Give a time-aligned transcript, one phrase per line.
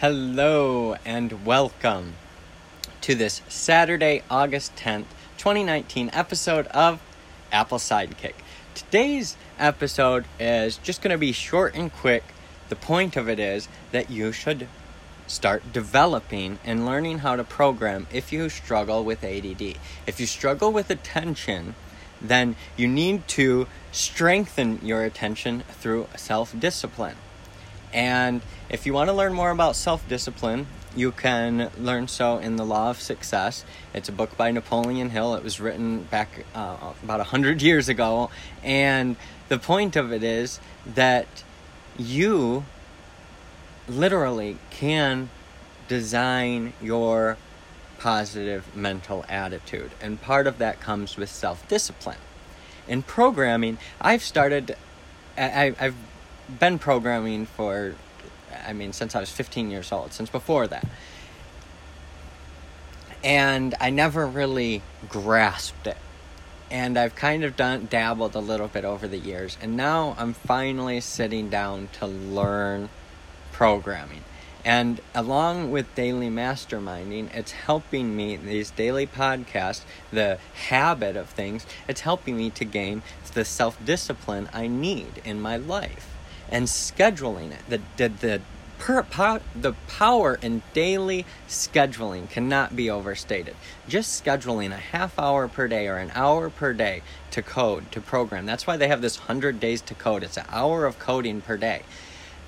[0.00, 2.16] Hello and welcome
[3.00, 5.06] to this Saturday, August 10th,
[5.38, 7.00] 2019 episode of
[7.50, 8.34] Apple Sidekick.
[8.74, 12.24] Today's episode is just going to be short and quick.
[12.68, 14.68] The point of it is that you should
[15.26, 19.78] start developing and learning how to program if you struggle with ADD.
[20.06, 21.74] If you struggle with attention,
[22.20, 27.16] then you need to strengthen your attention through self discipline.
[27.96, 32.56] And if you want to learn more about self discipline, you can learn so in
[32.56, 33.64] The Law of Success.
[33.94, 35.34] It's a book by Napoleon Hill.
[35.34, 38.30] It was written back uh, about 100 years ago.
[38.62, 39.16] And
[39.48, 41.26] the point of it is that
[41.96, 42.66] you
[43.88, 45.30] literally can
[45.88, 47.38] design your
[47.98, 49.92] positive mental attitude.
[50.02, 52.18] And part of that comes with self discipline.
[52.86, 54.76] In programming, I've started,
[55.38, 55.96] I, I've
[56.48, 57.94] been programming for,
[58.66, 60.86] I mean, since I was 15 years old, since before that.
[63.24, 65.96] And I never really grasped it.
[66.70, 69.56] And I've kind of done dabbled a little bit over the years.
[69.60, 72.88] And now I'm finally sitting down to learn
[73.52, 74.24] programming.
[74.64, 80.38] And along with daily masterminding, it's helping me, these daily podcasts, the
[80.68, 85.56] habit of things, it's helping me to gain the self discipline I need in my
[85.56, 86.15] life
[86.50, 87.60] and scheduling it.
[87.68, 88.40] The, the, the,
[88.78, 93.56] per, pow, the power in daily scheduling cannot be overstated.
[93.88, 98.00] Just scheduling a half hour per day or an hour per day to code, to
[98.00, 98.46] program.
[98.46, 100.22] That's why they have this 100 days to code.
[100.22, 101.82] It's an hour of coding per day.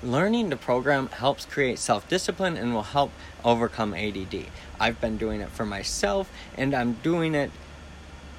[0.01, 3.11] Learning to program helps create self discipline and will help
[3.43, 4.45] overcome ADD.
[4.79, 7.51] I've been doing it for myself and I'm doing it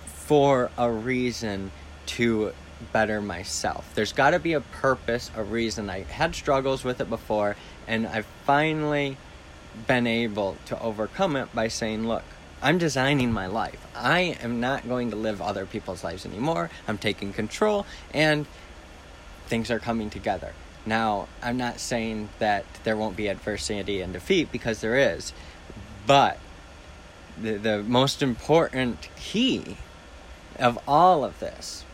[0.07, 1.71] for a reason
[2.07, 2.55] to
[2.93, 3.95] better myself.
[3.95, 5.91] There's got to be a purpose, a reason.
[5.91, 9.17] I had struggles with it before, and I've finally
[9.87, 12.25] been able to overcome it by saying, look,
[12.63, 13.87] I'm designing my life.
[13.95, 16.71] I am not going to live other people's lives anymore.
[16.87, 18.47] I'm taking control, and
[19.47, 20.53] things are coming together.
[20.85, 25.33] Now, I'm not saying that there won't be adversity and defeat because there is,
[26.07, 26.39] but
[27.41, 29.77] the, the most important key
[30.59, 31.85] of all of this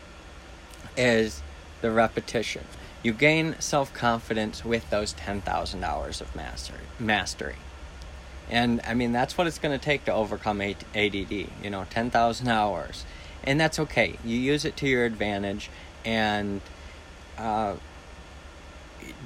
[0.97, 1.41] is
[1.81, 2.63] the repetition.
[3.03, 6.81] You gain self confidence with those 10,000 hours of mastery.
[6.99, 7.55] mastery.
[8.49, 12.47] And I mean, that's what it's going to take to overcome ADD, you know, 10,000
[12.47, 13.05] hours.
[13.43, 14.17] And that's okay.
[14.23, 15.69] You use it to your advantage
[16.05, 16.61] and
[17.37, 17.75] uh,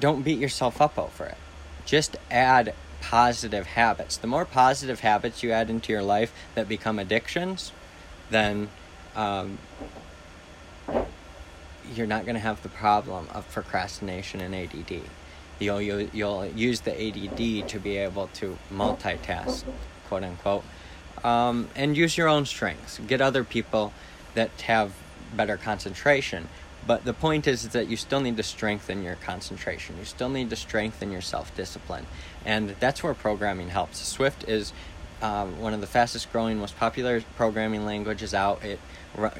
[0.00, 1.36] don't beat yourself up over it.
[1.84, 4.16] Just add positive habits.
[4.16, 7.72] The more positive habits you add into your life that become addictions,
[8.30, 8.68] then
[9.16, 9.58] um,
[11.96, 15.02] you're not going to have the problem of procrastination and ADD.
[15.58, 19.64] You'll, you'll, you'll use the ADD to be able to multitask,
[20.08, 20.64] quote unquote,
[21.22, 22.98] um, and use your own strengths.
[22.98, 23.92] Get other people
[24.34, 24.92] that have
[25.34, 26.48] better concentration.
[26.84, 29.96] But the point is, is that you still need to strengthen your concentration.
[29.98, 32.06] You still need to strengthen your self discipline.
[32.44, 33.98] And that's where programming helps.
[34.04, 34.72] Swift is
[35.22, 38.62] um, one of the fastest growing, most popular programming languages out.
[38.64, 38.80] It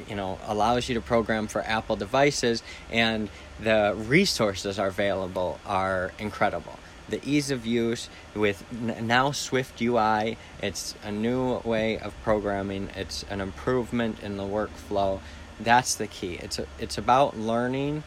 [0.09, 3.29] you know allows you to program for Apple devices, and
[3.61, 6.79] the resources are available are incredible.
[7.09, 12.91] The ease of use with now Swift UI, it's a new way of programming.
[12.97, 15.21] It's an improvement in the workflow.
[15.61, 16.35] That's the key.
[16.35, 18.05] It's a, it's about learning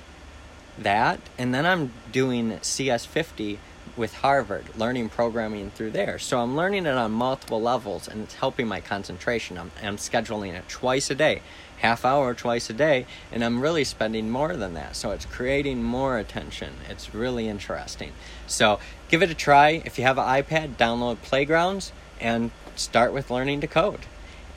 [0.78, 3.58] that, and then I'm doing CS50
[3.98, 6.20] with Harvard, learning programming through there.
[6.20, 9.58] So I'm learning it on multiple levels and it's helping my concentration.
[9.58, 11.42] I'm, I'm scheduling it twice a day,
[11.78, 14.96] half hour twice a day, and I'm really spending more than that.
[14.96, 16.74] So it's creating more attention.
[16.90, 18.12] It's really interesting.
[18.48, 19.82] So give it a try.
[19.86, 24.02] If you have an iPad, download Playgrounds and start with learning to code.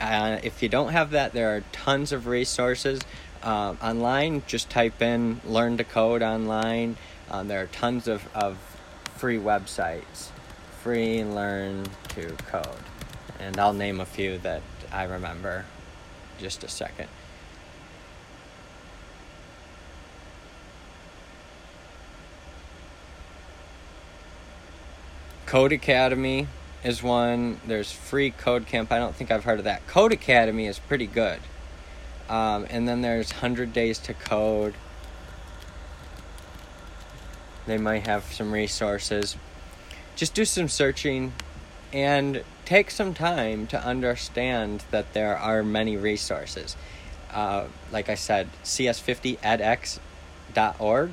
[0.01, 3.01] Uh, if you don't have that, there are tons of resources
[3.43, 4.43] uh, online.
[4.47, 6.97] Just type in Learn to Code online.
[7.31, 8.78] Um, there are tons of, of
[9.19, 10.29] free websites,
[10.83, 12.67] free learn to code.
[13.41, 14.63] And I'll name a few that
[14.93, 15.65] I remember
[16.39, 17.09] just a second.
[25.47, 26.47] Codecademy
[26.85, 27.61] is one.
[27.67, 28.93] There's free Code Camp.
[28.93, 29.85] I don't think I've heard of that.
[29.89, 31.41] Codecademy is pretty good.
[32.29, 34.75] Um, and then there's 100 Days to Code.
[37.69, 39.37] They might have some resources.
[40.17, 41.33] Just do some searching
[41.93, 46.77] and take some time to understand that there are many resources.
[47.33, 51.11] Uh, like I said, cs50edx.org.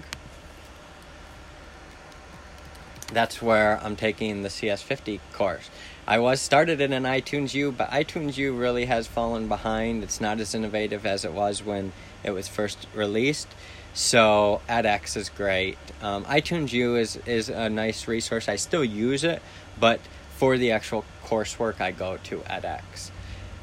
[3.11, 5.69] that's where I'm taking the CS50 course.
[6.07, 10.03] I was started in an iTunes U, but iTunes U really has fallen behind.
[10.03, 11.91] It's not as innovative as it was when
[12.23, 13.47] it was first released.
[13.95, 15.77] So edX is great.
[16.01, 18.49] Um, iTunes U is is a nice resource.
[18.49, 19.41] I still use it,
[19.79, 20.01] but
[20.35, 23.09] for the actual coursework, I go to edX.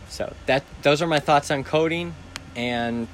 [0.09, 2.15] So that those are my thoughts on coding,
[2.57, 3.09] and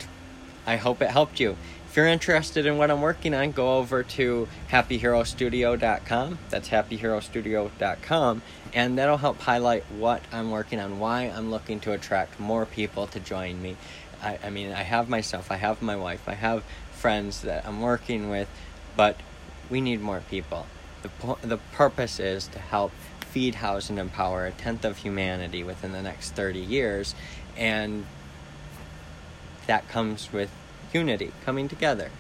[0.65, 1.57] I hope it helped you.
[1.91, 6.39] If you're interested in what I'm working on, go over to happyherostudio.com.
[6.51, 8.43] That's happyherostudio.com,
[8.75, 13.09] and that'll help highlight what I'm working on, why I'm looking to attract more people
[13.09, 13.77] to join me.
[14.23, 17.81] I, I mean, I have myself, I have my wife, I have friends that I'm
[17.81, 18.49] working with,
[18.97, 19.17] but
[19.71, 20.67] we need more people.
[21.03, 25.93] The, the purpose is to help feed, house, and empower a tenth of humanity within
[25.93, 27.15] the next 30 years,
[27.57, 28.05] and
[29.67, 30.51] that comes with
[30.93, 32.11] unity, coming together.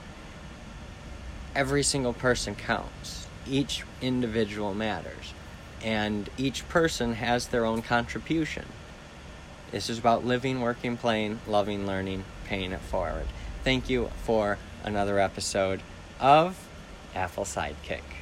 [1.54, 5.32] Every single person counts, each individual matters,
[5.82, 8.66] and each person has their own contribution.
[9.70, 13.26] This is about living, working, playing, loving, learning, paying it forward.
[13.65, 15.82] Thank you for another episode
[16.19, 16.59] of
[17.15, 18.18] Apple Sidekick.